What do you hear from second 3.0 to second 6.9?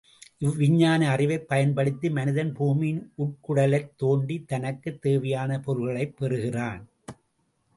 உட்குடலைத் தோண்டித் தனக்குத் தேவையான பொருள்களைப் பெறுகிறான்.